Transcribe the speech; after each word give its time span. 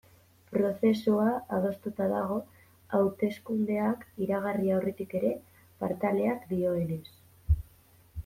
Prozesua 0.53 1.25
adostuta 1.57 2.05
dago 2.13 2.37
hauteskundeak 2.99 4.07
iragarri 4.27 4.73
aurretik 4.77 5.13
ere, 5.21 5.31
Partalek 5.83 6.49
dioenez. 6.55 7.05